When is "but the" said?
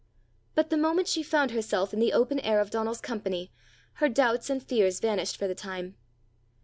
0.55-0.77